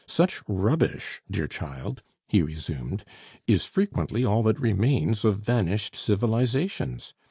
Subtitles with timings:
[0.07, 3.05] Such 'rubbish,' dear child," he resumed,
[3.45, 7.13] "is frequently all that remains of vanished civilizations.